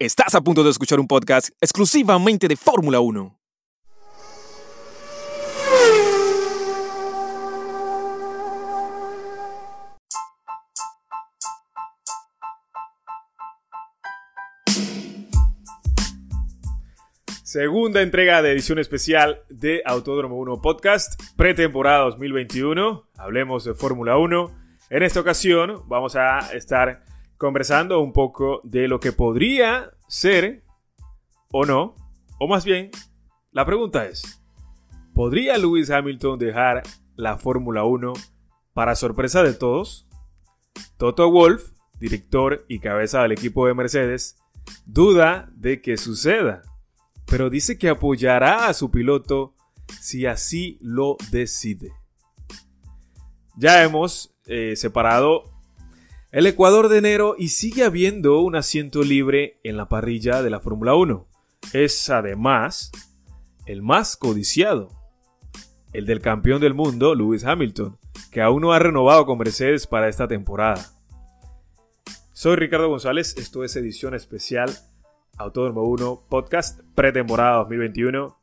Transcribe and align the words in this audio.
Estás 0.00 0.36
a 0.36 0.40
punto 0.42 0.62
de 0.62 0.70
escuchar 0.70 1.00
un 1.00 1.08
podcast 1.08 1.48
exclusivamente 1.60 2.46
de 2.46 2.54
Fórmula 2.54 3.00
1. 3.00 3.36
Segunda 17.42 18.00
entrega 18.00 18.40
de 18.40 18.52
edición 18.52 18.78
especial 18.78 19.42
de 19.48 19.82
Autódromo 19.84 20.36
1 20.38 20.62
Podcast, 20.62 21.20
pretemporada 21.34 22.04
2021. 22.04 23.08
Hablemos 23.16 23.64
de 23.64 23.74
Fórmula 23.74 24.16
1. 24.16 24.54
En 24.90 25.02
esta 25.02 25.18
ocasión 25.18 25.82
vamos 25.88 26.14
a 26.14 26.52
estar 26.52 27.02
conversando 27.38 28.00
un 28.00 28.12
poco 28.12 28.60
de 28.64 28.88
lo 28.88 28.98
que 29.00 29.12
podría 29.12 29.92
ser 30.08 30.64
o 31.52 31.64
no, 31.64 31.94
o 32.38 32.48
más 32.48 32.64
bien, 32.64 32.90
la 33.52 33.64
pregunta 33.64 34.04
es, 34.06 34.42
¿podría 35.14 35.56
Lewis 35.56 35.90
Hamilton 35.90 36.38
dejar 36.38 36.82
la 37.16 37.38
Fórmula 37.38 37.84
1 37.84 38.12
para 38.74 38.96
sorpresa 38.96 39.42
de 39.42 39.54
todos? 39.54 40.08
Toto 40.96 41.30
Wolf, 41.30 41.70
director 41.98 42.64
y 42.68 42.80
cabeza 42.80 43.22
del 43.22 43.32
equipo 43.32 43.66
de 43.66 43.74
Mercedes, 43.74 44.36
duda 44.84 45.48
de 45.54 45.80
que 45.80 45.96
suceda, 45.96 46.62
pero 47.24 47.50
dice 47.50 47.78
que 47.78 47.88
apoyará 47.88 48.66
a 48.66 48.74
su 48.74 48.90
piloto 48.90 49.54
si 50.00 50.26
así 50.26 50.76
lo 50.80 51.16
decide. 51.30 51.92
Ya 53.56 53.82
hemos 53.82 54.34
eh, 54.46 54.76
separado 54.76 55.44
el 56.30 56.46
Ecuador 56.46 56.88
de 56.88 56.98
enero 56.98 57.36
y 57.38 57.48
sigue 57.48 57.84
habiendo 57.84 58.40
un 58.40 58.54
asiento 58.54 59.02
libre 59.02 59.58
en 59.62 59.76
la 59.76 59.88
parrilla 59.88 60.42
de 60.42 60.50
la 60.50 60.60
Fórmula 60.60 60.94
1. 60.94 61.26
Es 61.72 62.10
además 62.10 62.92
el 63.64 63.82
más 63.82 64.16
codiciado, 64.16 64.90
el 65.92 66.04
del 66.04 66.20
campeón 66.20 66.60
del 66.60 66.74
mundo, 66.74 67.14
Lewis 67.14 67.44
Hamilton, 67.44 67.98
que 68.30 68.42
aún 68.42 68.62
no 68.62 68.72
ha 68.72 68.78
renovado 68.78 69.24
con 69.24 69.38
Mercedes 69.38 69.86
para 69.86 70.08
esta 70.08 70.28
temporada. 70.28 70.84
Soy 72.32 72.56
Ricardo 72.56 72.88
González, 72.88 73.34
esto 73.38 73.64
es 73.64 73.74
edición 73.76 74.14
especial 74.14 74.70
Autódromo 75.38 75.84
1 75.84 76.26
Podcast 76.28 76.80
pretemporada 76.94 77.56
2021. 77.58 78.38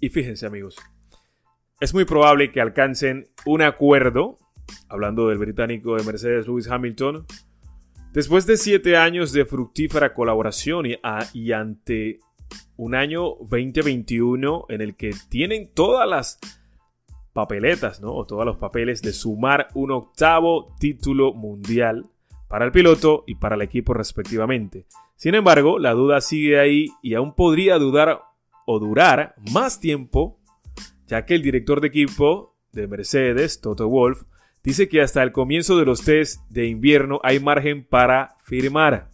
Y 0.00 0.10
fíjense 0.10 0.44
amigos, 0.44 0.76
es 1.80 1.94
muy 1.94 2.04
probable 2.04 2.52
que 2.52 2.60
alcancen 2.60 3.28
un 3.46 3.62
acuerdo 3.62 4.38
hablando 4.88 5.28
del 5.28 5.38
británico 5.38 5.96
de 5.96 6.04
Mercedes 6.04 6.46
Lewis 6.46 6.68
Hamilton, 6.68 7.26
después 8.12 8.46
de 8.46 8.56
siete 8.56 8.96
años 8.96 9.32
de 9.32 9.44
fructífera 9.44 10.14
colaboración 10.14 10.86
y, 10.86 11.52
ante 11.52 12.20
un 12.76 12.94
año 12.94 13.36
2021 13.40 14.66
en 14.68 14.80
el 14.80 14.96
que 14.96 15.10
tienen 15.28 15.70
todas 15.74 16.08
las 16.08 16.38
papeletas, 17.32 18.00
¿no? 18.00 18.14
O 18.14 18.24
todos 18.24 18.46
los 18.46 18.56
papeles 18.56 19.02
de 19.02 19.12
sumar 19.12 19.68
un 19.74 19.90
octavo 19.90 20.74
título 20.78 21.34
mundial 21.34 22.06
para 22.48 22.64
el 22.64 22.72
piloto 22.72 23.24
y 23.26 23.34
para 23.34 23.56
el 23.56 23.62
equipo 23.62 23.92
respectivamente. 23.92 24.86
Sin 25.16 25.34
embargo, 25.34 25.78
la 25.78 25.92
duda 25.92 26.20
sigue 26.20 26.58
ahí 26.58 26.88
y 27.02 27.14
aún 27.14 27.34
podría 27.34 27.78
dudar 27.78 28.22
o 28.66 28.78
durar 28.78 29.34
más 29.52 29.80
tiempo, 29.80 30.38
ya 31.06 31.24
que 31.24 31.34
el 31.34 31.42
director 31.42 31.80
de 31.80 31.88
equipo 31.88 32.54
de 32.72 32.86
Mercedes, 32.86 33.60
Toto 33.60 33.88
Wolf, 33.88 34.24
dice 34.66 34.88
que 34.88 35.00
hasta 35.00 35.22
el 35.22 35.30
comienzo 35.30 35.78
de 35.78 35.84
los 35.84 36.02
test 36.02 36.40
de 36.50 36.66
invierno 36.66 37.20
hay 37.22 37.38
margen 37.38 37.86
para 37.86 38.34
firmar. 38.42 39.10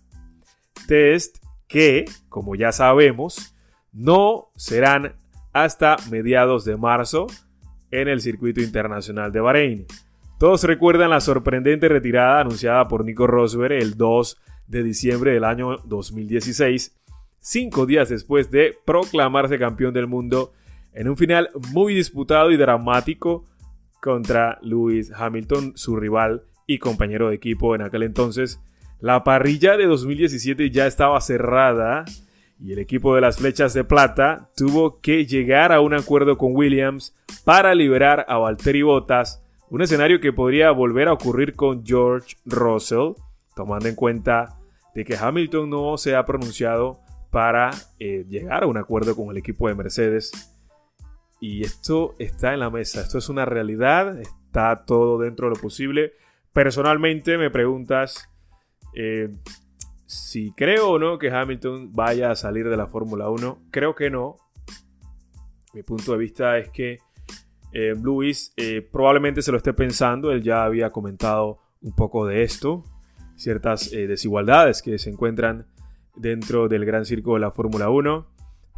Test 0.88 1.44
que, 1.68 2.06
como 2.30 2.54
ya 2.54 2.72
sabemos, 2.72 3.54
no 3.92 4.48
serán 4.56 5.14
hasta 5.52 5.98
mediados 6.10 6.64
de 6.64 6.78
marzo 6.78 7.26
en 7.90 8.08
el 8.08 8.22
circuito 8.22 8.62
internacional 8.62 9.30
de 9.30 9.40
Bahrein. 9.40 9.86
Todos 10.38 10.64
recuerdan 10.64 11.10
la 11.10 11.20
sorprendente 11.20 11.86
retirada 11.86 12.40
anunciada 12.40 12.88
por 12.88 13.04
Nico 13.04 13.26
Rosberg 13.26 13.74
el 13.74 13.98
2 13.98 14.40
de 14.68 14.82
diciembre 14.82 15.32
del 15.32 15.44
año 15.44 15.76
2016, 15.84 16.98
cinco 17.40 17.84
días 17.84 18.08
después 18.08 18.50
de 18.50 18.74
proclamarse 18.86 19.58
campeón 19.58 19.92
del 19.92 20.06
mundo 20.06 20.54
en 20.94 21.08
un 21.08 21.18
final 21.18 21.50
muy 21.72 21.94
disputado 21.94 22.50
y 22.50 22.56
dramático 22.56 23.44
contra 24.02 24.58
Lewis 24.62 25.12
Hamilton, 25.16 25.74
su 25.76 25.96
rival 25.96 26.42
y 26.66 26.78
compañero 26.78 27.28
de 27.28 27.36
equipo 27.36 27.74
en 27.74 27.82
aquel 27.82 28.02
entonces. 28.02 28.60
La 29.00 29.22
parrilla 29.22 29.76
de 29.76 29.86
2017 29.86 30.70
ya 30.70 30.86
estaba 30.86 31.20
cerrada 31.20 32.04
y 32.60 32.72
el 32.72 32.80
equipo 32.80 33.14
de 33.14 33.20
las 33.20 33.38
flechas 33.38 33.74
de 33.74 33.84
plata 33.84 34.50
tuvo 34.56 35.00
que 35.00 35.24
llegar 35.24 35.72
a 35.72 35.80
un 35.80 35.94
acuerdo 35.94 36.36
con 36.36 36.54
Williams 36.54 37.14
para 37.44 37.74
liberar 37.74 38.26
a 38.28 38.38
Valtteri 38.38 38.82
Bottas, 38.82 39.42
un 39.70 39.82
escenario 39.82 40.20
que 40.20 40.32
podría 40.32 40.72
volver 40.72 41.06
a 41.06 41.12
ocurrir 41.12 41.54
con 41.54 41.86
George 41.86 42.36
Russell, 42.44 43.14
tomando 43.54 43.88
en 43.88 43.94
cuenta 43.94 44.58
de 44.96 45.04
que 45.04 45.16
Hamilton 45.16 45.70
no 45.70 45.96
se 45.96 46.16
ha 46.16 46.24
pronunciado 46.24 47.00
para 47.30 47.70
eh, 48.00 48.26
llegar 48.28 48.64
a 48.64 48.66
un 48.66 48.76
acuerdo 48.76 49.14
con 49.14 49.30
el 49.30 49.36
equipo 49.36 49.68
de 49.68 49.74
Mercedes 49.76 50.52
y 51.42 51.64
esto 51.64 52.14
está 52.20 52.54
en 52.54 52.60
la 52.60 52.70
mesa, 52.70 53.00
esto 53.00 53.18
es 53.18 53.28
una 53.28 53.44
realidad, 53.44 54.16
está 54.20 54.84
todo 54.86 55.18
dentro 55.18 55.48
de 55.48 55.56
lo 55.56 55.60
posible. 55.60 56.12
Personalmente 56.52 57.36
me 57.36 57.50
preguntas 57.50 58.30
eh, 58.94 59.28
si 60.06 60.52
creo 60.52 60.90
o 60.90 60.98
no 61.00 61.18
que 61.18 61.32
Hamilton 61.32 61.92
vaya 61.92 62.30
a 62.30 62.36
salir 62.36 62.68
de 62.68 62.76
la 62.76 62.86
Fórmula 62.86 63.28
1. 63.28 63.58
Creo 63.72 63.96
que 63.96 64.08
no. 64.08 64.36
Mi 65.74 65.82
punto 65.82 66.12
de 66.12 66.18
vista 66.18 66.58
es 66.58 66.70
que 66.70 66.98
eh, 67.72 67.96
Luis 68.00 68.54
eh, 68.56 68.80
probablemente 68.80 69.42
se 69.42 69.50
lo 69.50 69.56
esté 69.56 69.72
pensando, 69.72 70.30
él 70.30 70.44
ya 70.44 70.62
había 70.62 70.90
comentado 70.90 71.58
un 71.80 71.92
poco 71.92 72.24
de 72.24 72.44
esto, 72.44 72.84
ciertas 73.34 73.90
desigualdades 73.90 74.80
que 74.80 74.96
se 74.96 75.10
encuentran 75.10 75.66
dentro 76.14 76.68
del 76.68 76.84
gran 76.84 77.04
circo 77.04 77.34
de 77.34 77.40
la 77.40 77.50
Fórmula 77.50 77.90
1. 77.90 78.28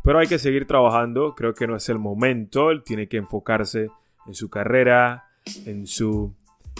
Pero 0.04 0.18
hay 0.18 0.26
que 0.26 0.38
seguir 0.38 0.66
trabajando, 0.66 1.34
creo 1.34 1.54
que 1.54 1.66
no 1.66 1.74
es 1.74 1.88
el 1.88 1.98
momento, 1.98 2.70
él 2.70 2.84
tiene 2.84 3.08
que 3.08 3.16
enfocarse 3.16 3.88
en 4.26 4.34
su 4.34 4.50
carrera, 4.50 5.24
en 5.64 5.86
su 5.86 6.34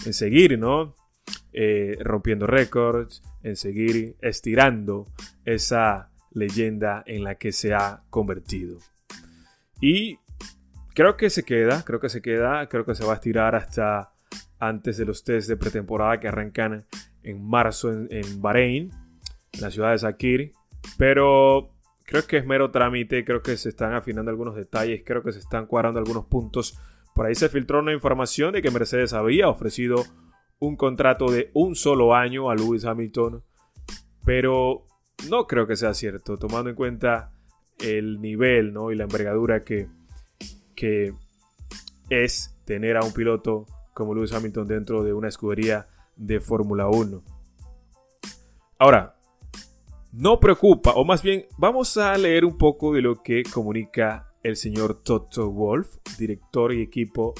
en 0.05 0.13
seguir, 0.13 0.59
¿no? 0.59 0.95
Eh, 1.53 1.97
rompiendo 2.01 2.47
récords, 2.47 3.23
en 3.43 3.57
seguir 3.57 4.17
estirando 4.21 5.07
esa 5.45 6.11
leyenda 6.33 7.03
en 7.07 7.25
la 7.25 7.37
que 7.37 7.53
se 7.53 7.73
ha 7.73 8.03
convertido. 8.11 8.79
Y 9.81 10.19
creo 10.95 11.17
que 11.17 11.31
se 11.31 11.45
queda, 11.45 11.83
creo 11.85 12.01
que 12.01 12.09
se 12.09 12.21
queda, 12.21 12.69
creo 12.69 12.85
que 12.85 12.95
se 12.95 13.05
va 13.05 13.13
a 13.13 13.17
estirar 13.17 13.55
hasta 13.55 14.13
antes 14.59 14.97
de 14.97 15.05
los 15.05 15.25
test 15.25 15.49
de 15.49 15.57
pretemporada 15.57 16.21
que 16.21 16.29
arrancan 16.29 16.87
en 17.23 17.43
marzo 17.43 17.93
en, 17.93 18.43
Bahrein, 18.43 18.91
en 19.53 19.61
la 19.61 19.71
ciudad 19.71 19.93
de 19.93 19.99
Sakir. 19.99 20.53
Pero 20.99 21.74
creo 22.05 22.27
que 22.27 22.37
es 22.37 22.47
mero 22.47 22.71
trámite, 22.71 23.25
creo 23.25 23.43
que 23.43 23.57
se 23.57 23.71
están 23.71 23.95
afinando 23.95 24.31
algunos 24.31 24.55
detalles, 24.55 25.03
creo 25.05 25.23
que 25.23 25.33
se 25.33 25.39
están 25.39 25.67
cuadrando 25.67 25.99
algunos 25.99 26.27
puntos. 26.27 26.79
Por 27.15 27.27
ahí 27.27 27.35
se 27.35 27.49
filtró 27.49 27.81
una 27.81 27.93
información 27.93 28.53
de 28.53 28.63
que 28.63 28.71
Mercedes 28.71 29.13
había 29.13 29.49
ofrecido 29.49 30.05
un 30.59 30.77
contrato 30.77 31.31
de 31.31 31.51
un 31.55 31.77
solo 31.77 32.15
año 32.15 32.51
a 32.51 32.55
Lewis 32.55 32.85
Hamilton, 32.85 33.43
pero 34.25 34.87
no 35.29 35.47
creo 35.47 35.67
que 35.67 35.77
sea 35.77 35.95
cierto, 35.95 36.37
tomando 36.37 36.71
en 36.71 36.77
cuenta 36.77 37.33
el 37.79 38.21
nivel 38.21 38.73
¿no? 38.73 38.91
y 38.91 38.97
la 38.97 39.05
envergadura 39.05 39.61
que, 39.61 39.89
que 40.75 41.15
es 42.11 42.57
tener 42.65 42.97
a 42.97 43.05
un 43.05 43.13
piloto 43.13 43.67
como 43.93 44.15
Lewis 44.15 44.33
Hamilton 44.33 44.67
dentro 44.67 45.05
de 45.05 45.13
una 45.13 45.29
escudería 45.29 45.89
de 46.17 46.41
Fórmula 46.41 46.89
1. 46.89 47.23
Ahora, 48.79 49.14
no 50.17 50.39
preocupa, 50.39 50.93
o 50.93 51.05
más 51.05 51.23
bien 51.23 51.47
vamos 51.59 51.97
a 51.97 52.17
leer 52.17 52.45
un 52.45 52.57
poco 52.57 52.95
de 52.95 53.03
lo 53.03 53.21
que 53.23 53.43
comunica 53.43 54.33
el 54.45 54.57
señor 54.57 55.03
Toto 55.03 55.51
Wolf, 55.51 55.97
director 56.19 56.73
y 56.73 56.83
equipo, 56.83 57.35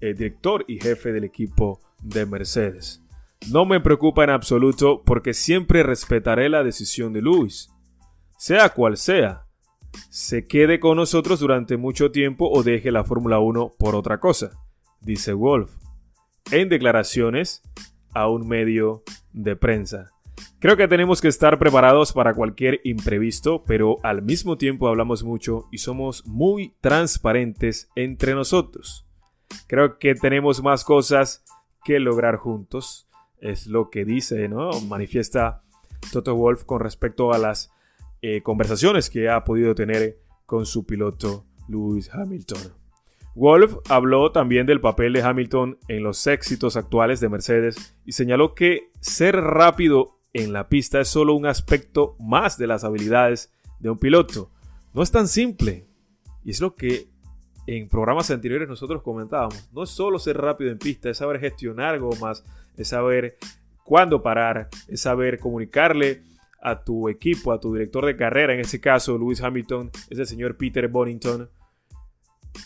eh, 0.00 0.12
director 0.12 0.64
y 0.68 0.78
jefe 0.78 1.12
del 1.12 1.24
equipo 1.24 1.80
de 2.02 2.26
Mercedes. 2.26 3.02
No 3.50 3.64
me 3.64 3.80
preocupa 3.80 4.24
en 4.24 4.30
absoluto 4.30 5.02
porque 5.04 5.32
siempre 5.32 5.82
respetaré 5.82 6.50
la 6.50 6.62
decisión 6.62 7.14
de 7.14 7.22
Lewis, 7.22 7.70
sea 8.36 8.68
cual 8.74 8.98
sea, 8.98 9.46
se 10.10 10.46
quede 10.46 10.80
con 10.80 10.96
nosotros 10.96 11.40
durante 11.40 11.78
mucho 11.78 12.10
tiempo 12.10 12.50
o 12.50 12.62
deje 12.62 12.92
la 12.92 13.04
Fórmula 13.04 13.38
1 13.38 13.72
por 13.78 13.94
otra 13.94 14.20
cosa, 14.20 14.50
dice 15.00 15.32
Wolf, 15.32 15.70
en 16.50 16.68
declaraciones 16.68 17.62
a 18.12 18.28
un 18.28 18.46
medio 18.46 19.02
de 19.32 19.56
prensa. 19.56 20.10
Creo 20.58 20.76
que 20.76 20.88
tenemos 20.88 21.20
que 21.20 21.28
estar 21.28 21.58
preparados 21.58 22.12
para 22.12 22.34
cualquier 22.34 22.80
imprevisto, 22.84 23.64
pero 23.64 23.96
al 24.02 24.22
mismo 24.22 24.58
tiempo 24.58 24.88
hablamos 24.88 25.22
mucho 25.22 25.68
y 25.70 25.78
somos 25.78 26.26
muy 26.26 26.74
transparentes 26.80 27.88
entre 27.94 28.34
nosotros. 28.34 29.06
Creo 29.66 29.98
que 29.98 30.14
tenemos 30.14 30.62
más 30.62 30.84
cosas 30.84 31.44
que 31.84 32.00
lograr 32.00 32.36
juntos, 32.36 33.08
es 33.40 33.66
lo 33.66 33.90
que 33.90 34.04
dice, 34.04 34.48
¿no? 34.48 34.70
Manifiesta 34.80 35.62
Toto 36.12 36.34
Wolf 36.34 36.64
con 36.64 36.80
respecto 36.80 37.32
a 37.32 37.38
las 37.38 37.72
eh, 38.20 38.42
conversaciones 38.42 39.10
que 39.10 39.28
ha 39.28 39.44
podido 39.44 39.74
tener 39.74 40.18
con 40.44 40.66
su 40.66 40.84
piloto 40.86 41.44
Lewis 41.68 42.12
Hamilton. 42.12 42.58
Wolf 43.34 43.76
habló 43.88 44.32
también 44.32 44.66
del 44.66 44.80
papel 44.80 45.12
de 45.12 45.22
Hamilton 45.22 45.78
en 45.86 46.02
los 46.02 46.26
éxitos 46.26 46.76
actuales 46.76 47.20
de 47.20 47.28
Mercedes 47.28 47.96
y 48.04 48.12
señaló 48.12 48.54
que 48.54 48.90
ser 49.00 49.36
rápido 49.36 50.17
en 50.38 50.52
la 50.52 50.68
pista 50.68 51.00
es 51.00 51.08
solo 51.08 51.34
un 51.34 51.46
aspecto 51.46 52.16
más 52.18 52.58
de 52.58 52.66
las 52.66 52.84
habilidades 52.84 53.52
de 53.80 53.90
un 53.90 53.98
piloto. 53.98 54.50
No 54.94 55.02
es 55.02 55.10
tan 55.10 55.28
simple. 55.28 55.86
Y 56.44 56.50
es 56.50 56.60
lo 56.60 56.74
que 56.74 57.08
en 57.66 57.88
programas 57.88 58.30
anteriores 58.30 58.68
nosotros 58.68 59.02
comentábamos. 59.02 59.68
No 59.72 59.82
es 59.82 59.90
solo 59.90 60.18
ser 60.18 60.38
rápido 60.38 60.70
en 60.70 60.78
pista, 60.78 61.10
es 61.10 61.18
saber 61.18 61.40
gestionar 61.40 61.94
algo 61.94 62.10
más, 62.20 62.44
es 62.76 62.88
saber 62.88 63.36
cuándo 63.84 64.22
parar, 64.22 64.68
es 64.86 65.02
saber 65.02 65.38
comunicarle 65.38 66.22
a 66.62 66.82
tu 66.82 67.08
equipo, 67.08 67.52
a 67.52 67.60
tu 67.60 67.74
director 67.74 68.06
de 68.06 68.16
carrera, 68.16 68.54
en 68.54 68.60
este 68.60 68.80
caso 68.80 69.18
Lewis 69.18 69.42
Hamilton, 69.42 69.90
es 70.08 70.18
el 70.18 70.26
señor 70.26 70.56
Peter 70.56 70.88
Bonington. 70.88 71.48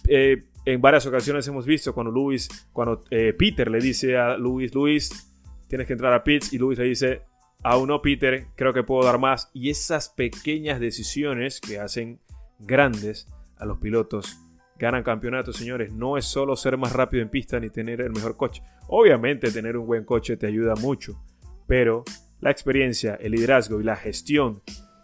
Eh, 0.07 0.45
en 0.65 0.81
varias 0.81 1.05
ocasiones 1.07 1.47
hemos 1.49 1.67
visto 1.67 1.93
cuando 1.93 2.13
Lewis, 2.13 2.49
cuando 2.73 3.03
eh, 3.11 3.35
Peter 3.37 3.71
le 3.71 3.81
dice 3.81 4.17
a 4.17 4.37
Lewis, 4.37 4.75
Lewis, 4.75 5.33
tienes 5.69 5.87
que 5.87 5.95
entrar 5.95 6.13
a 6.13 6.23
pits 6.23 6.53
y 6.53 6.59
Lewis 6.59 6.79
le 6.79 6.85
dice, 6.85 7.23
aún 7.63 7.89
no 7.89 8.03
Peter, 8.03 8.47
creo 8.57 8.73
que 8.73 8.83
puedo 8.83 9.05
dar 9.05 9.19
más. 9.19 9.51
Y 9.53 9.71
esas 9.71 10.09
pequeñas 10.09 10.81
decisiones 10.81 11.61
que 11.61 11.79
hacen 11.79 12.21
grandes 12.59 13.29
a 13.57 13.65
los 13.65 13.79
pilotos 13.79 14.39
ganan 14.79 15.05
campeonatos, 15.05 15.57
señores. 15.57 15.93
No 15.93 16.17
es 16.17 16.25
solo 16.25 16.57
ser 16.57 16.77
más 16.77 16.93
rápido 16.93 17.23
en 17.23 17.31
pista 17.31 17.61
ni 17.61 17.71
tener 17.71 18.01
el 18.01 18.11
mejor 18.11 18.37
coche. 18.37 18.63
Obviamente 18.89 19.53
tener 19.53 19.77
un 19.77 19.87
buen 19.87 20.05
coche 20.05 20.37
te 20.37 20.47
ayuda 20.47 20.75
mucho, 20.75 21.23
pero 21.67 22.05
la 22.41 22.51
experiencia, 22.51 23.15
el 23.15 23.33
liderazgo 23.33 23.81
y 23.81 23.85
la 23.85 23.97
gestión 23.97 24.63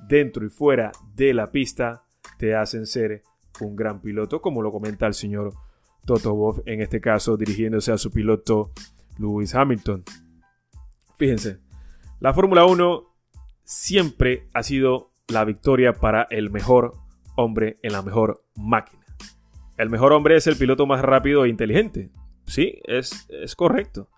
dentro 0.09 0.45
y 0.45 0.51
fuera 0.51 0.91
de 1.15 1.33
la 1.33 1.53
pista 1.53 2.05
te 2.39 2.57
hacen 2.57 2.87
ser 2.87 3.23
un 3.61 3.77
gran 3.77 4.01
piloto, 4.01 4.41
como 4.41 4.63
lo 4.63 4.73
comenta 4.73 5.07
el 5.07 5.15
señor 5.15 5.55
Toto 6.05 6.35
Wolff, 6.35 6.61
en 6.67 6.81
este 6.81 7.01
caso 7.01 7.37
dirigiéndose 7.37 7.93
a 7.93 7.99
su 7.99 8.11
piloto 8.11 8.73
Lewis 9.19 9.55
Hamilton. 9.55 10.03
Fíjense, 11.17 11.59
la 12.21 12.35
Fórmula 12.35 12.65
1 12.65 13.05
siempre 13.65 14.49
ha 14.55 14.63
sido 14.63 15.13
la 15.29 15.45
victoria 15.45 15.93
para 15.95 16.27
el 16.31 16.51
mejor 16.51 16.93
hombre 17.37 17.77
en 17.83 17.93
la 17.93 18.03
mejor 18.03 18.45
máquina. 18.57 19.05
El 19.77 19.91
mejor 19.91 20.13
hombre 20.13 20.37
es 20.37 20.47
el 20.47 20.57
piloto 20.57 20.87
más 20.87 21.03
rápido 21.03 21.45
e 21.45 21.49
inteligente. 21.49 22.11
Sí, 22.47 22.81
es, 22.85 23.29
es 23.31 23.55
correcto. 23.55 24.09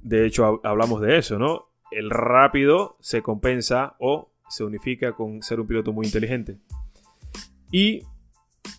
De 0.00 0.26
hecho, 0.26 0.60
hablamos 0.64 1.02
de 1.02 1.18
eso, 1.18 1.38
¿no? 1.38 1.68
El 1.90 2.08
rápido 2.08 2.96
se 3.00 3.20
compensa 3.20 3.96
o 3.98 4.32
se 4.48 4.64
unifica 4.64 5.12
con 5.12 5.42
ser 5.42 5.60
un 5.60 5.66
piloto 5.66 5.92
muy 5.92 6.06
inteligente. 6.06 6.58
Y 7.70 8.04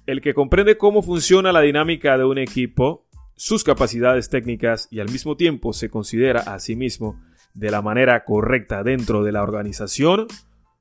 el 0.07 0.21
que 0.21 0.33
comprende 0.33 0.77
cómo 0.77 1.03
funciona 1.03 1.51
la 1.51 1.61
dinámica 1.61 2.17
de 2.17 2.25
un 2.25 2.39
equipo, 2.39 3.05
sus 3.35 3.63
capacidades 3.63 4.29
técnicas 4.29 4.87
y 4.89 4.99
al 4.99 5.11
mismo 5.11 5.37
tiempo 5.37 5.73
se 5.73 5.89
considera 5.89 6.39
a 6.39 6.59
sí 6.59 6.75
mismo 6.75 7.21
de 7.53 7.71
la 7.71 7.81
manera 7.81 8.23
correcta 8.25 8.83
dentro 8.83 9.23
de 9.23 9.31
la 9.31 9.43
organización, 9.43 10.27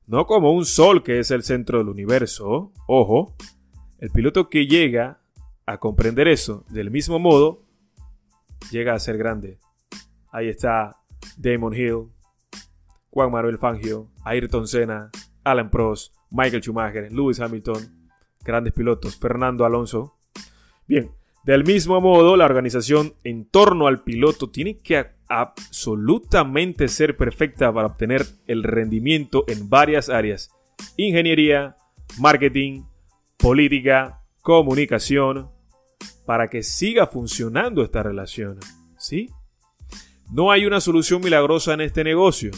no 0.06 0.26
como 0.26 0.52
un 0.52 0.64
sol 0.64 1.02
que 1.02 1.18
es 1.18 1.30
el 1.30 1.42
centro 1.42 1.78
del 1.78 1.88
universo, 1.88 2.72
ojo, 2.86 3.36
el 3.98 4.10
piloto 4.10 4.48
que 4.48 4.66
llega 4.66 5.20
a 5.66 5.78
comprender 5.78 6.28
eso 6.28 6.64
del 6.70 6.90
mismo 6.90 7.18
modo, 7.18 7.64
llega 8.70 8.94
a 8.94 8.98
ser 8.98 9.18
grande. 9.18 9.58
Ahí 10.30 10.48
está 10.48 10.96
Damon 11.36 11.74
Hill, 11.74 12.08
Juan 13.10 13.30
Manuel 13.30 13.58
Fangio, 13.58 14.10
Ayrton 14.24 14.68
Senna, 14.68 15.10
Alan 15.44 15.70
Prost, 15.70 16.14
Michael 16.30 16.62
Schumacher, 16.62 17.12
Lewis 17.12 17.40
Hamilton, 17.40 18.08
grandes 18.44 18.72
pilotos, 18.72 19.16
Fernando 19.18 19.64
Alonso. 19.64 20.16
Bien, 20.86 21.10
del 21.44 21.64
mismo 21.64 22.00
modo, 22.00 22.36
la 22.36 22.44
organización 22.44 23.14
en 23.24 23.46
torno 23.46 23.86
al 23.86 24.02
piloto 24.02 24.50
tiene 24.50 24.78
que 24.78 24.96
absolutamente 25.28 26.88
ser 26.88 27.16
perfecta 27.16 27.72
para 27.72 27.88
obtener 27.88 28.24
el 28.46 28.62
rendimiento 28.62 29.44
en 29.48 29.68
varias 29.68 30.08
áreas. 30.08 30.50
Ingeniería, 30.96 31.76
marketing, 32.18 32.84
política, 33.36 34.22
comunicación, 34.42 35.50
para 36.24 36.48
que 36.48 36.62
siga 36.62 37.06
funcionando 37.06 37.82
esta 37.82 38.02
relación. 38.02 38.58
¿Sí? 38.96 39.30
No 40.30 40.50
hay 40.50 40.66
una 40.66 40.80
solución 40.80 41.22
milagrosa 41.22 41.72
en 41.74 41.80
este 41.80 42.04
negocio, 42.04 42.50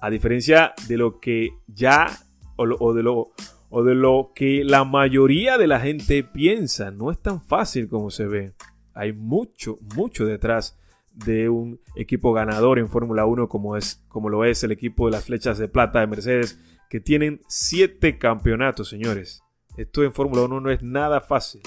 a 0.00 0.10
diferencia 0.10 0.74
de 0.88 0.96
lo 0.96 1.20
que 1.20 1.50
ya 1.66 2.08
o, 2.56 2.92
de 2.92 3.02
lo 3.02 3.32
o 3.70 3.84
de 3.84 3.94
lo 3.94 4.32
que 4.34 4.64
la 4.64 4.84
mayoría 4.84 5.56
de 5.56 5.66
la 5.66 5.80
gente 5.80 6.24
piensa. 6.24 6.90
No 6.90 7.10
es 7.10 7.20
tan 7.20 7.40
fácil 7.40 7.88
como 7.88 8.10
se 8.10 8.26
ve. 8.26 8.54
Hay 8.92 9.12
mucho, 9.12 9.78
mucho 9.94 10.26
detrás 10.26 10.78
de 11.14 11.48
un 11.48 11.80
equipo 11.94 12.32
ganador 12.32 12.78
en 12.78 12.88
Fórmula 12.88 13.26
1 13.26 13.48
como, 13.48 13.76
es, 13.76 14.04
como 14.08 14.28
lo 14.28 14.44
es 14.44 14.64
el 14.64 14.72
equipo 14.72 15.06
de 15.06 15.12
las 15.12 15.24
flechas 15.24 15.58
de 15.58 15.68
plata 15.68 16.00
de 16.00 16.06
Mercedes, 16.06 16.58
que 16.88 17.00
tienen 17.00 17.40
siete 17.48 18.18
campeonatos, 18.18 18.88
señores. 18.88 19.42
Esto 19.76 20.02
en 20.02 20.12
Fórmula 20.12 20.42
1 20.42 20.60
no 20.60 20.70
es 20.70 20.82
nada 20.82 21.20
fácil. 21.20 21.62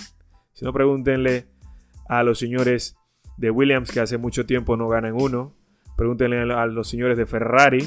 Si 0.53 0.63
no, 0.63 0.73
pregúntenle 0.73 1.47
a 2.07 2.23
los 2.23 2.39
señores 2.39 2.95
de 3.37 3.51
Williams 3.51 3.91
que 3.91 3.99
hace 3.99 4.17
mucho 4.17 4.45
tiempo 4.45 4.77
no 4.77 4.87
ganan 4.87 5.13
uno. 5.19 5.55
Pregúntenle 5.97 6.41
a 6.53 6.65
los 6.67 6.89
señores 6.89 7.17
de 7.17 7.25
Ferrari 7.25 7.85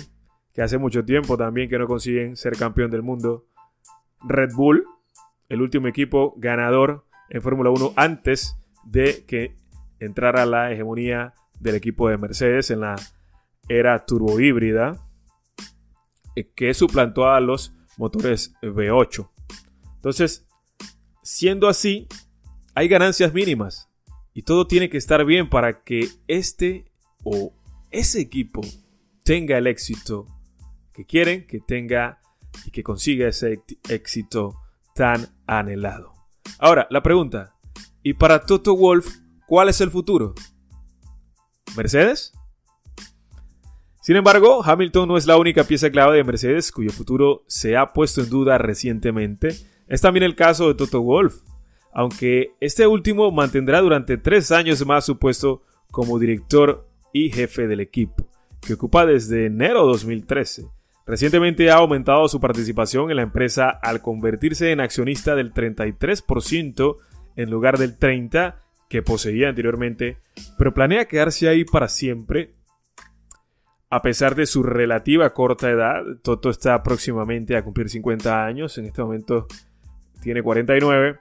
que 0.59 0.63
hace 0.63 0.79
mucho 0.79 1.05
tiempo 1.05 1.37
también 1.37 1.69
que 1.69 1.79
no 1.79 1.87
consiguen 1.87 2.37
ser 2.37 2.57
campeón 2.57 2.91
del 2.91 3.03
mundo. 3.03 3.47
Red 4.27 4.51
Bull, 4.55 4.85
el 5.49 5.63
último 5.63 5.87
equipo 5.87 6.35
ganador 6.37 7.05
en 7.31 7.43
Fórmula 7.43 7.71
1 7.71 7.93
antes 7.95 8.57
de 8.85 9.25
que 9.25 9.55
entrara 10.01 10.47
la 10.47 10.73
hegemonía 10.73 11.35
del 11.61 11.75
equipo 11.75 12.09
de 12.09 12.19
Mercedes 12.19 12.71
en 12.71 12.81
la 12.81 12.97
era 13.69 14.05
turbo 14.07 14.41
híbrida 14.41 15.05
eh, 16.37 16.51
que 16.55 16.73
suplantó 16.75 17.29
a 17.29 17.41
los 17.41 17.75
motores 17.97 18.55
V8. 18.63 19.29
Entonces, 19.97 20.47
siendo 21.23 21.69
así, 21.69 22.07
hay 22.75 22.89
ganancias 22.89 23.35
mínimas 23.35 23.91
y 24.33 24.43
todo 24.43 24.67
tiene 24.67 24.89
que 24.89 24.99
estar 24.99 25.25
bien 25.25 25.51
para 25.51 25.83
que 25.83 26.09
este 26.29 26.93
o 27.25 27.53
ese 27.91 28.21
equipo 28.21 28.61
tenga 29.25 29.59
el 29.59 29.67
éxito 29.67 30.27
que 30.93 31.05
quieren, 31.05 31.47
que 31.47 31.61
tenga 31.61 32.21
y 32.65 32.71
que 32.71 32.83
consiga 32.83 33.29
ese 33.29 33.63
éxito 33.89 34.55
tan 34.95 35.29
anhelado. 35.47 36.13
Ahora, 36.59 36.87
la 36.91 37.03
pregunta, 37.03 37.57
¿y 38.03 38.15
para 38.15 38.45
Toto 38.45 38.77
Wolf 38.77 39.09
cuál 39.47 39.69
es 39.69 39.81
el 39.81 39.91
futuro? 39.91 40.35
¿Mercedes? 41.77 42.33
Sin 44.09 44.17
embargo, 44.17 44.63
Hamilton 44.65 45.07
no 45.07 45.17
es 45.19 45.27
la 45.27 45.37
única 45.37 45.65
pieza 45.65 45.91
clave 45.91 46.17
de 46.17 46.25
Mercedes 46.25 46.73
cuyo 46.73 46.91
futuro 46.91 47.45
se 47.47 47.77
ha 47.77 47.93
puesto 47.93 48.23
en 48.23 48.31
duda 48.31 48.57
recientemente. 48.57 49.55
Es 49.87 50.01
también 50.01 50.23
el 50.23 50.35
caso 50.35 50.69
de 50.69 50.75
Toto 50.75 51.03
Wolf, 51.03 51.43
aunque 51.93 52.53
este 52.61 52.87
último 52.87 53.31
mantendrá 53.31 53.81
durante 53.81 54.17
tres 54.17 54.51
años 54.51 54.87
más 54.87 55.05
su 55.05 55.19
puesto 55.19 55.63
como 55.91 56.19
director 56.19 56.89
y 57.13 57.31
jefe 57.31 57.67
del 57.67 57.81
equipo, 57.81 58.27
que 58.63 58.75
ocupa 58.75 59.05
desde 59.05 59.47
enero 59.47 59.83
de 59.83 59.93
2013. 59.93 60.69
Recientemente 61.07 61.71
ha 61.71 61.77
aumentado 61.77 62.29
su 62.29 62.41
participación 62.41 63.11
en 63.11 63.17
la 63.17 63.23
empresa 63.23 63.69
al 63.71 64.01
convertirse 64.01 64.73
en 64.73 64.81
accionista 64.81 65.35
del 65.35 65.53
33% 65.53 66.97
en 67.37 67.51
lugar 67.51 67.79
del 67.79 67.99
30% 67.99 68.55
que 68.89 69.03
poseía 69.03 69.51
anteriormente, 69.51 70.19
pero 70.57 70.73
planea 70.73 71.07
quedarse 71.07 71.49
ahí 71.49 71.65
para 71.65 71.89
siempre. 71.89 72.55
A 73.91 74.03
pesar 74.03 74.35
de 74.35 74.47
su 74.47 74.63
relativa 74.63 75.33
corta 75.33 75.71
edad, 75.71 76.03
Toto 76.23 76.51
está 76.51 76.83
próximamente 76.83 77.57
a 77.57 77.65
cumplir 77.65 77.89
50 77.89 78.45
años, 78.45 78.77
en 78.79 78.87
este 78.87 79.03
momento 79.03 79.47
tiene 80.23 80.43
49. 80.43 81.19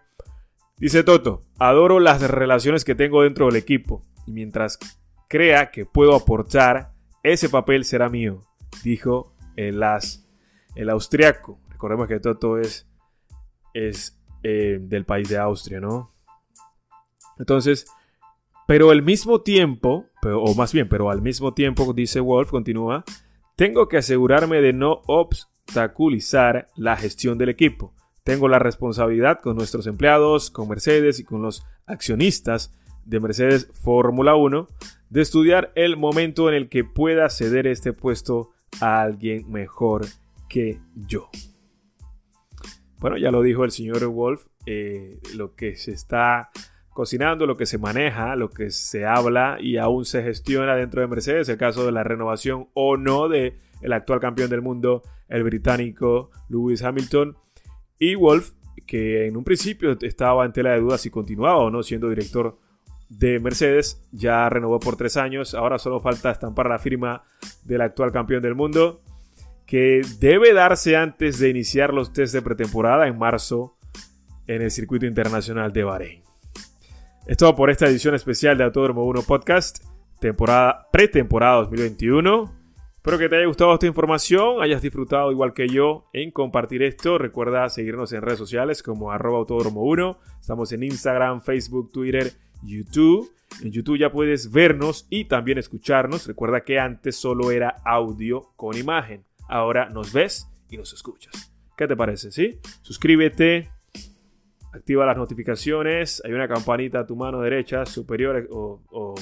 Dice 0.78 1.04
Toto, 1.04 1.42
adoro 1.60 2.00
las 2.00 2.22
relaciones 2.22 2.84
que 2.86 2.96
tengo 2.96 3.24
dentro 3.24 3.46
del 3.48 3.56
equipo 3.56 4.02
y 4.26 4.32
mientras 4.32 4.80
crea 5.28 5.72
que 5.72 5.86
puedo 5.86 6.16
aportar, 6.16 6.92
ese 7.24 7.50
papel 7.50 7.84
será 7.84 8.10
mío, 8.10 8.42
dijo 8.84 9.34
el 9.56 9.82
as, 9.84 10.28
el 10.76 10.90
austriaco. 10.90 11.60
Recordemos 11.70 12.08
que 12.08 12.20
Toto 12.20 12.58
es, 12.58 12.88
es 13.74 14.20
eh, 14.44 14.78
del 14.82 15.06
país 15.06 15.30
de 15.30 15.38
Austria, 15.38 15.80
¿no? 15.80 16.17
Entonces, 17.39 17.86
pero 18.67 18.91
al 18.91 19.01
mismo 19.01 19.41
tiempo, 19.41 20.08
o 20.24 20.53
más 20.56 20.74
bien, 20.74 20.89
pero 20.89 21.10
al 21.10 21.22
mismo 21.22 21.53
tiempo, 21.53 21.94
dice 21.94 22.20
Wolf, 22.20 22.51
continúa, 22.51 23.03
tengo 23.56 23.88
que 23.88 23.98
asegurarme 23.98 24.62
de 24.62 24.74
no 24.74 25.01
obstaculizar 25.08 26.67
la 26.75 26.98
gestión 26.98 27.38
del 27.38 27.50
equipo. 27.50 27.94
Tengo 28.24 28.50
la 28.50 28.60
responsabilidad 28.60 29.39
con 29.41 29.56
nuestros 29.56 29.88
empleados, 29.88 30.51
con 30.51 30.67
Mercedes 30.67 31.20
y 31.20 31.24
con 31.24 31.41
los 31.41 31.65
accionistas 31.86 32.77
de 33.06 33.22
Mercedes 33.22 33.70
Fórmula 33.72 34.36
1 34.36 34.67
de 35.10 35.22
estudiar 35.22 35.72
el 35.75 35.96
momento 35.96 36.50
en 36.50 36.56
el 36.56 36.67
que 36.67 36.84
pueda 36.84 37.29
ceder 37.29 37.67
este 37.67 37.94
puesto 37.94 38.50
a 38.82 39.01
alguien 39.01 39.50
mejor 39.50 40.06
que 40.50 40.82
yo. 40.94 41.29
bueno, 43.00 43.17
ya 43.17 43.32
lo 43.32 43.41
dijo 43.41 43.63
el 43.63 43.72
señor 43.72 44.06
Wolf, 44.08 44.46
eh, 44.65 45.20
lo 45.36 45.56
que 45.56 45.77
se 45.77 45.91
está 45.91 46.51
cocinando, 46.98 47.46
lo 47.46 47.58
que 47.58 47.68
se 47.68 47.77
maneja, 47.77 48.36
lo 48.36 48.50
que 48.50 48.72
se 48.72 49.06
habla 49.06 49.58
y 49.62 49.77
aún 49.77 50.04
se 50.04 50.24
gestiona 50.24 50.75
dentro 50.75 51.00
de 51.00 51.06
Mercedes, 51.06 51.48
el 51.48 51.56
caso 51.56 51.86
de 51.86 51.92
la 51.92 52.04
renovación 52.04 52.70
o 52.74 52.98
no 52.98 53.30
de 53.30 53.56
el 53.84 53.94
actual 53.94 54.20
campeón 54.20 54.50
del 54.50 54.63
mundo, 54.63 55.04
el 55.30 55.44
británico 55.44 56.32
Lewis 56.50 56.82
Hamilton, 56.82 57.38
y 58.00 58.16
Wolf, 58.16 58.54
que 58.88 59.27
en 59.27 59.38
un 59.38 59.44
principio 59.44 59.96
estaba 60.01 60.44
en 60.44 60.54
tela 60.54 60.72
de 60.72 60.80
dudas 60.80 61.01
si 61.01 61.12
continuaba 61.12 61.58
o 61.58 61.70
no 61.70 61.84
siendo 61.84 62.10
director 62.10 62.58
de 63.10 63.39
Mercedes, 63.39 64.01
ya 64.12 64.50
renovó 64.50 64.80
por 64.80 64.96
tres 64.96 65.18
años, 65.18 65.54
ahora 65.54 65.77
solo 65.77 66.00
falta 66.00 66.32
estampar 66.32 66.68
la 66.68 66.80
firma 66.80 67.25
del 67.63 67.82
actual 67.82 68.12
campeón 68.12 68.42
del 68.42 68.56
mundo, 68.56 69.04
que 69.68 70.01
debe 70.20 70.51
darse 70.51 70.96
antes 70.96 71.38
de 71.38 71.50
iniciar 71.50 71.94
los 71.94 72.12
test 72.12 72.34
de 72.34 72.42
pretemporada 72.42 73.08
en 73.08 73.20
marzo 73.20 73.77
en 74.48 74.63
el 74.63 74.72
circuito 74.72 75.06
internacional 75.06 75.72
de 75.72 75.84
Bahrein. 75.84 76.27
Es 77.27 77.36
todo 77.36 77.57
por 77.57 77.69
esta 77.69 77.88
edición 77.88 78.15
especial 78.15 78.57
de 78.57 78.63
Autódromo 78.63 79.03
1 79.03 79.24
Podcast, 79.24 79.84
temporada 80.22 80.88
pretemporada 80.93 81.57
2021. 81.57 82.55
Espero 82.93 83.17
que 83.17 83.27
te 83.27 83.36
haya 83.36 83.48
gustado 83.48 83.74
esta 83.74 83.86
información, 83.86 84.62
hayas 84.62 84.81
disfrutado 84.81 85.29
igual 85.34 85.53
que 85.53 85.67
yo 85.67 86.05
en 86.13 86.31
compartir 86.31 86.84
esto. 86.84 87.17
Recuerda 87.17 87.67
seguirnos 87.67 88.13
en 88.13 88.22
redes 88.22 88.39
sociales 88.39 88.81
como 88.81 89.12
arroba 89.12 89.39
autódromo 89.39 89.81
1. 89.81 90.17
Estamos 90.39 90.72
en 90.72 90.84
Instagram, 90.84 91.41
Facebook, 91.41 91.91
Twitter, 91.91 92.31
YouTube. 92.63 93.29
En 93.62 93.74
YouTube 93.74 93.98
ya 93.98 94.10
puedes 94.10 94.50
vernos 94.50 95.05
y 95.10 95.25
también 95.25 95.57
escucharnos. 95.57 96.27
Recuerda 96.27 96.62
que 96.62 96.79
antes 96.79 97.17
solo 97.17 97.51
era 97.51 97.75
audio 97.84 98.53
con 98.55 98.77
imagen. 98.77 99.25
Ahora 99.50 99.89
nos 99.89 100.13
ves 100.13 100.48
y 100.69 100.77
nos 100.77 100.93
escuchas. 100.93 101.53
¿Qué 101.75 101.88
te 101.88 101.98
parece? 101.98 102.31
¿Sí? 102.31 102.62
Suscríbete, 102.84 103.69
activa 104.77 105.05
las 105.05 105.17
notificaciones, 105.17 106.22
hay 106.25 106.34
una 106.34 106.48
campanita 106.48 107.00
a 107.00 107.05
tu 107.05 107.15
mano 107.15 107.41
derecha, 107.41 107.86
superior 107.86 108.48
o, 108.51 109.15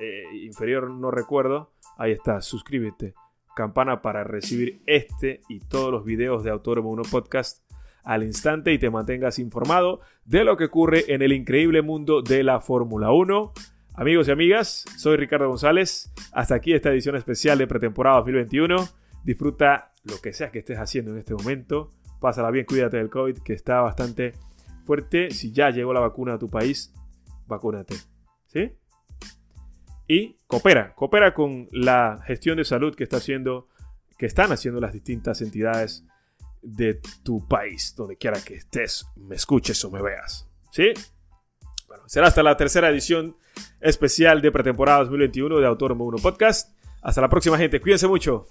eh, 0.00 0.24
inferior, 0.44 0.90
no 0.90 1.10
recuerdo. 1.10 1.72
Ahí 1.96 2.12
está, 2.12 2.40
suscríbete. 2.40 3.14
Campana 3.54 4.00
para 4.00 4.24
recibir 4.24 4.82
este 4.86 5.40
y 5.48 5.60
todos 5.60 5.92
los 5.92 6.04
videos 6.04 6.42
de 6.42 6.50
Autónomo 6.50 6.90
1 6.90 7.02
Podcast 7.10 7.62
al 8.02 8.22
instante 8.22 8.72
y 8.72 8.78
te 8.78 8.90
mantengas 8.90 9.38
informado 9.38 10.00
de 10.24 10.44
lo 10.44 10.56
que 10.56 10.64
ocurre 10.64 11.04
en 11.12 11.22
el 11.22 11.32
increíble 11.32 11.82
mundo 11.82 12.22
de 12.22 12.42
la 12.42 12.60
Fórmula 12.60 13.12
1. 13.12 13.52
Amigos 13.94 14.28
y 14.28 14.30
amigas, 14.30 14.84
soy 14.96 15.16
Ricardo 15.16 15.48
González. 15.48 16.12
Hasta 16.32 16.54
aquí 16.54 16.72
esta 16.72 16.90
edición 16.90 17.14
especial 17.16 17.58
de 17.58 17.66
pretemporada 17.66 18.16
2021. 18.16 18.76
Disfruta 19.22 19.92
lo 20.04 20.20
que 20.20 20.32
sea 20.32 20.50
que 20.50 20.60
estés 20.60 20.78
haciendo 20.78 21.12
en 21.12 21.18
este 21.18 21.34
momento. 21.34 21.90
Pásala 22.20 22.50
bien, 22.50 22.64
cuídate 22.64 22.96
del 22.96 23.10
COVID, 23.10 23.38
que 23.38 23.52
está 23.52 23.80
bastante 23.80 24.32
fuerte. 24.84 25.30
Si 25.30 25.52
ya 25.52 25.70
llegó 25.70 25.92
la 25.92 26.00
vacuna 26.00 26.34
a 26.34 26.38
tu 26.38 26.48
país, 26.48 26.92
vacúnate. 27.46 27.96
¿Sí? 28.46 28.72
Y 30.06 30.36
coopera, 30.46 30.94
coopera 30.94 31.32
con 31.32 31.68
la 31.72 32.22
gestión 32.26 32.56
de 32.58 32.64
salud 32.64 32.94
que 32.94 33.04
está 33.04 33.16
haciendo, 33.18 33.68
que 34.18 34.26
están 34.26 34.52
haciendo 34.52 34.80
las 34.80 34.92
distintas 34.92 35.40
entidades 35.40 36.04
de 36.60 37.00
tu 37.22 37.46
país, 37.48 37.94
donde 37.96 38.16
quiera 38.16 38.40
que 38.40 38.54
estés, 38.54 39.06
me 39.16 39.36
escuches 39.36 39.84
o 39.84 39.90
me 39.90 40.02
veas. 40.02 40.48
¿Sí? 40.70 40.92
Bueno, 41.88 42.04
será 42.06 42.28
hasta 42.28 42.42
la 42.42 42.56
tercera 42.56 42.88
edición 42.88 43.36
especial 43.80 44.40
de 44.40 44.50
pretemporada 44.50 45.00
2021 45.00 45.58
de 45.58 45.66
Autónomo 45.66 46.04
1 46.06 46.18
Podcast. 46.18 46.76
Hasta 47.02 47.20
la 47.20 47.28
próxima, 47.28 47.58
gente. 47.58 47.80
Cuídense 47.80 48.06
mucho. 48.06 48.46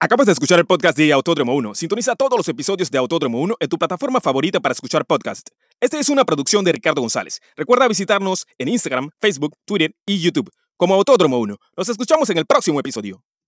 Acabas 0.00 0.26
de 0.26 0.32
escuchar 0.32 0.60
el 0.60 0.64
podcast 0.64 0.96
de 0.96 1.12
Autódromo 1.12 1.56
1. 1.56 1.74
Sintoniza 1.74 2.14
todos 2.14 2.38
los 2.38 2.48
episodios 2.48 2.88
de 2.88 2.98
Autódromo 2.98 3.40
1 3.40 3.56
en 3.58 3.68
tu 3.68 3.78
plataforma 3.78 4.20
favorita 4.20 4.60
para 4.60 4.72
escuchar 4.72 5.04
podcast. 5.04 5.48
Esta 5.80 5.98
es 5.98 6.08
una 6.08 6.24
producción 6.24 6.64
de 6.64 6.70
Ricardo 6.70 7.00
González. 7.00 7.40
Recuerda 7.56 7.88
visitarnos 7.88 8.46
en 8.58 8.68
Instagram, 8.68 9.10
Facebook, 9.20 9.56
Twitter 9.64 9.96
y 10.06 10.20
YouTube 10.20 10.52
como 10.76 10.94
Autódromo 10.94 11.40
1. 11.40 11.56
Nos 11.76 11.88
escuchamos 11.88 12.30
en 12.30 12.38
el 12.38 12.46
próximo 12.46 12.78
episodio. 12.78 13.24